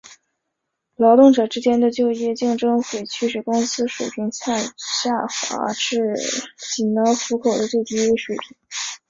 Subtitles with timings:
[0.95, 6.15] 劳动者之间的就业竞争会驱使工资水平下滑至
[6.57, 8.57] 仅能糊口的最低水平。